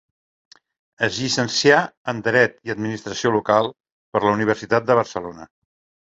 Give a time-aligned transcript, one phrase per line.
[1.07, 1.81] Es llicencià
[2.13, 3.69] en Dret i Administració Local
[4.15, 5.47] per la Universitat de Barcelona.